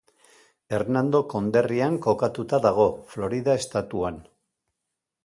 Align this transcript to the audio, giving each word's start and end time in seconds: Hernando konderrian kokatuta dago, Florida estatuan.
Hernando 0.77 1.19
konderrian 1.33 1.99
kokatuta 2.05 2.61
dago, 2.63 2.87
Florida 3.13 3.59
estatuan. 3.65 4.19